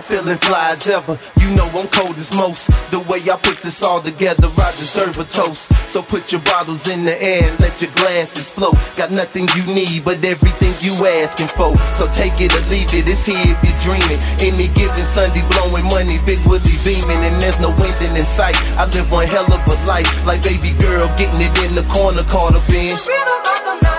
[0.00, 1.18] feeling fly as ever.
[1.36, 2.90] You know I'm cold as most.
[2.90, 5.68] The way I put this all together, I deserve a toast.
[5.92, 8.72] So put your bottles in the air and let your glasses float.
[8.96, 11.76] Got nothing you need, but everything you asking for.
[11.92, 14.20] So take it or leave it, it's here if you're dreaming.
[14.40, 18.56] Any given Sunday, blowing money, big Willie beaming, and there's no ending in sight.
[18.80, 22.24] I live one hell of a life, like baby girl getting it in the corner,
[22.24, 22.96] caught up in.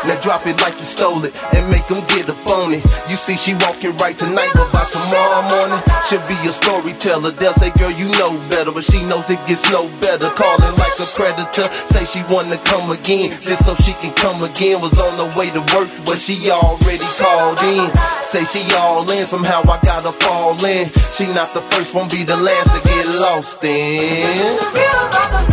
[0.06, 2.84] Now drop it like you stole it and make them get on it.
[3.08, 7.32] You see, she walking right tonight, but by tomorrow morning, she'll be a storyteller.
[7.32, 10.30] They'll say, Girl, you know better, but she knows it gets no better.
[10.36, 14.82] Calling like a predator, say she wanna come again, just so she can come again.
[14.82, 17.88] Was on the way to work, but she already called in.
[18.22, 20.92] Say she all in, somehow I gotta fall in.
[21.16, 25.53] She not the first, won't be the last to get lost in.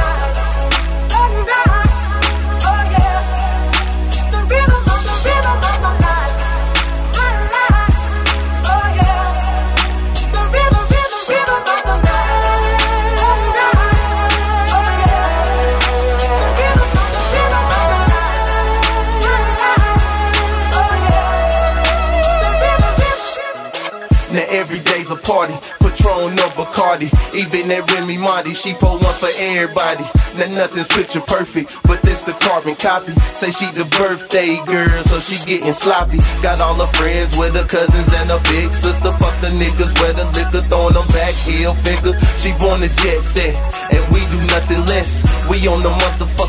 [24.71, 27.11] Every day's a party, Patron or Bacardi.
[27.35, 30.07] Even that Remy Marty, she pull one for everybody.
[30.39, 33.11] Now nothing's picture perfect, but this the carbon copy.
[33.19, 36.23] Say she the birthday girl, so she getting sloppy.
[36.39, 39.11] Got all her friends with her cousins and her big sister.
[39.19, 42.15] Fuck the niggas where the liquor throwing them back heel figure.
[42.39, 43.55] She born a jet set,
[43.91, 45.27] and we do nothing less.
[45.51, 46.40] We on the motherfucking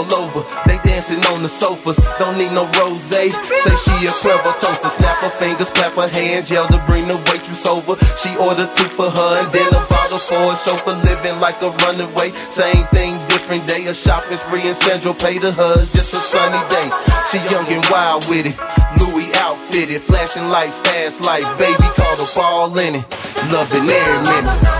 [0.00, 0.40] all over.
[0.66, 2.00] They dancing on the sofas.
[2.18, 3.02] Don't need no rose.
[3.02, 4.88] Say she a clever toaster.
[4.88, 7.96] Snap her fingers, clap her hands, yell to bring the waitress over.
[8.20, 10.96] She ordered two for her and then a bottle for a chauffeur.
[11.04, 12.32] Living like a runaway.
[12.48, 13.86] Same thing, different day.
[13.86, 15.74] A shopping spree in Central Pay her.
[15.80, 16.88] It's just a sunny day.
[17.30, 18.56] She young and wild with it.
[19.00, 21.46] Louis outfitted, flashing lights, fast life.
[21.58, 23.04] Baby called her fall in it.
[23.52, 24.79] Loving every minute.